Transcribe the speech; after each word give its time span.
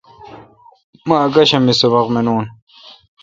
مہ 1.07 1.15
اکاشم 1.25 1.61
می 1.65 1.73
سبق 1.79 2.07
منون۔ 2.13 2.45